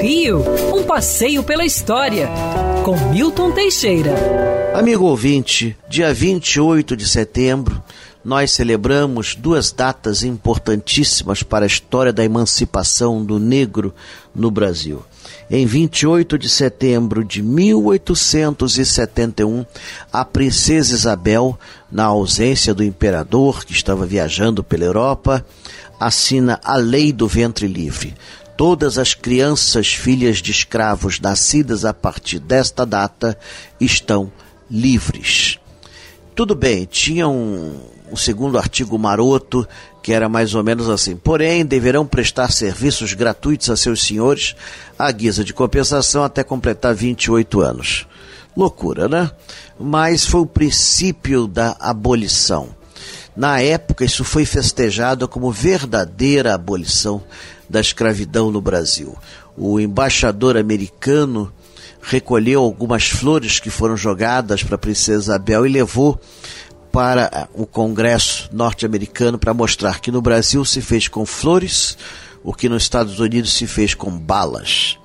Rio, 0.00 0.42
um 0.74 0.82
passeio 0.84 1.42
pela 1.42 1.64
história, 1.64 2.28
com 2.84 2.96
Milton 3.10 3.50
Teixeira. 3.52 4.14
Amigo 4.74 5.06
ouvinte, 5.06 5.76
dia 5.88 6.12
28 6.12 6.94
de 6.96 7.08
setembro, 7.08 7.82
nós 8.24 8.50
celebramos 8.50 9.34
duas 9.34 9.72
datas 9.72 10.24
importantíssimas 10.24 11.42
para 11.42 11.64
a 11.64 11.66
história 11.66 12.12
da 12.12 12.24
emancipação 12.24 13.24
do 13.24 13.38
negro 13.38 13.94
no 14.34 14.50
Brasil. 14.50 15.02
Em 15.48 15.64
28 15.64 16.36
de 16.36 16.48
setembro 16.48 17.24
de 17.24 17.40
1871, 17.40 19.64
a 20.12 20.24
princesa 20.24 20.92
Isabel, 20.94 21.56
na 21.90 22.04
ausência 22.04 22.74
do 22.74 22.82
imperador 22.82 23.64
que 23.64 23.72
estava 23.72 24.04
viajando 24.04 24.64
pela 24.64 24.84
Europa, 24.84 25.46
assina 26.00 26.58
a 26.64 26.76
Lei 26.76 27.12
do 27.12 27.28
Ventre 27.28 27.68
Livre. 27.68 28.14
Todas 28.56 28.96
as 28.96 29.12
crianças 29.12 29.88
filhas 29.88 30.38
de 30.38 30.50
escravos 30.50 31.20
nascidas 31.20 31.84
a 31.84 31.92
partir 31.92 32.38
desta 32.38 32.86
data 32.86 33.38
estão 33.78 34.32
livres. 34.70 35.58
Tudo 36.34 36.54
bem, 36.54 36.86
tinha 36.86 37.28
um, 37.28 37.78
um 38.10 38.16
segundo 38.16 38.58
artigo 38.58 38.98
maroto 38.98 39.66
que 40.02 40.12
era 40.12 40.28
mais 40.28 40.54
ou 40.54 40.62
menos 40.62 40.88
assim. 40.88 41.16
Porém, 41.16 41.66
deverão 41.66 42.06
prestar 42.06 42.52
serviços 42.52 43.12
gratuitos 43.12 43.68
a 43.68 43.76
seus 43.76 44.04
senhores 44.04 44.54
à 44.98 45.10
guisa 45.10 45.42
de 45.42 45.52
compensação 45.52 46.22
até 46.22 46.44
completar 46.44 46.94
28 46.94 47.60
anos. 47.60 48.06
Loucura, 48.56 49.08
né? 49.08 49.30
Mas 49.78 50.24
foi 50.24 50.40
o 50.40 50.46
princípio 50.46 51.46
da 51.46 51.76
abolição. 51.80 52.68
Na 53.36 53.60
época, 53.60 54.04
isso 54.04 54.24
foi 54.24 54.46
festejado 54.46 55.28
como 55.28 55.50
verdadeira 55.50 56.54
abolição 56.54 57.22
da 57.68 57.80
escravidão 57.80 58.50
no 58.50 58.60
Brasil. 58.60 59.16
O 59.56 59.80
embaixador 59.80 60.56
americano 60.56 61.52
recolheu 62.00 62.62
algumas 62.62 63.08
flores 63.08 63.58
que 63.58 63.70
foram 63.70 63.96
jogadas 63.96 64.62
para 64.62 64.76
a 64.76 64.78
princesa 64.78 65.22
Isabel 65.22 65.66
e 65.66 65.68
levou 65.68 66.20
para 66.92 67.48
o 67.52 67.66
Congresso 67.66 68.48
norte-americano 68.52 69.38
para 69.38 69.52
mostrar 69.52 70.00
que 70.00 70.10
no 70.10 70.22
Brasil 70.22 70.64
se 70.64 70.80
fez 70.80 71.08
com 71.08 71.26
flores, 71.26 71.98
o 72.42 72.54
que 72.54 72.68
nos 72.68 72.84
Estados 72.84 73.18
Unidos 73.18 73.52
se 73.52 73.66
fez 73.66 73.92
com 73.92 74.10
balas. 74.10 74.98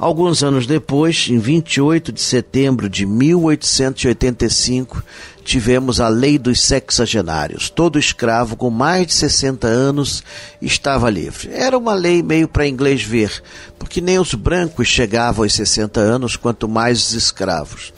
Alguns 0.00 0.42
anos 0.42 0.66
depois, 0.66 1.26
em 1.28 1.38
28 1.38 2.10
de 2.10 2.22
setembro 2.22 2.88
de 2.88 3.04
1885, 3.04 5.04
tivemos 5.44 6.00
a 6.00 6.08
Lei 6.08 6.38
dos 6.38 6.62
Sexagenários. 6.62 7.68
Todo 7.68 7.98
escravo 7.98 8.56
com 8.56 8.70
mais 8.70 9.08
de 9.08 9.12
60 9.12 9.66
anos 9.66 10.24
estava 10.62 11.10
livre. 11.10 11.50
Era 11.52 11.76
uma 11.76 11.92
lei 11.92 12.22
meio 12.22 12.48
para 12.48 12.66
inglês 12.66 13.02
ver, 13.02 13.42
porque 13.78 14.00
nem 14.00 14.18
os 14.18 14.32
brancos 14.32 14.88
chegavam 14.88 15.44
aos 15.44 15.52
60 15.52 16.00
anos, 16.00 16.34
quanto 16.34 16.66
mais 16.66 17.08
os 17.08 17.12
escravos. 17.12 17.92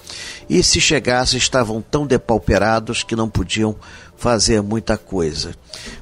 E 0.50 0.61
se 0.61 0.80
chegassem, 0.80 1.39
estavam 1.39 1.80
tão 1.80 2.05
depauperados 2.05 3.05
que 3.05 3.14
não 3.14 3.30
podiam 3.30 3.77
fazer 4.17 4.61
muita 4.61 4.98
coisa. 4.98 5.55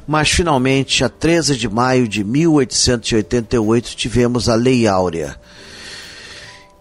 Mas 0.08 0.30
finalmente, 0.30 1.04
a 1.04 1.10
13 1.10 1.58
de 1.58 1.68
maio 1.68 2.08
de 2.08 2.24
1888, 2.24 3.94
tivemos 3.94 4.48
a 4.48 4.54
Lei 4.54 4.86
Áurea 4.86 5.38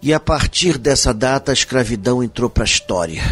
e 0.02 0.14
a 0.14 0.19
partir 0.19 0.78
dessa 0.78 1.14
data 1.14 1.52
a 1.52 1.53
escravidão 1.53 2.23
entrou 2.23 2.50
para 2.50 2.64
a 2.64 2.66
história. 2.66 3.23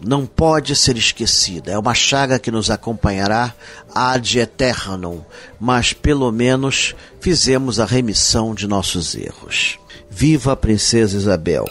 Não 0.00 0.26
pode 0.26 0.76
ser 0.76 0.96
esquecida. 0.96 1.72
É 1.72 1.78
uma 1.78 1.94
chaga 1.94 2.38
que 2.38 2.50
nos 2.50 2.70
acompanhará 2.70 3.54
ad 3.94 4.38
eternum, 4.38 5.20
mas 5.58 5.92
pelo 5.92 6.30
menos 6.30 6.94
fizemos 7.20 7.80
a 7.80 7.84
remissão 7.84 8.54
de 8.54 8.68
nossos 8.68 9.14
erros. 9.14 9.78
Viva 10.08 10.52
a 10.52 10.56
Princesa 10.56 11.16
Isabel! 11.16 11.64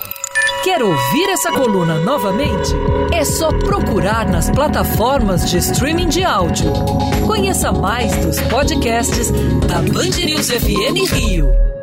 Quer 0.63 0.81
ouvir 0.81 1.29
essa 1.29 1.51
coluna 1.51 1.99
novamente? 1.99 2.71
É 3.13 3.23
só 3.23 3.49
procurar 3.49 4.27
nas 4.27 4.49
plataformas 4.49 5.47
de 5.47 5.59
streaming 5.59 6.09
de 6.09 6.23
áudio. 6.23 6.73
Conheça 7.27 7.71
mais 7.71 8.11
dos 8.25 8.39
podcasts 8.41 9.29
da 9.67 9.79
Band 9.81 10.25
News 10.25 10.49
FM 10.49 11.13
Rio. 11.13 11.74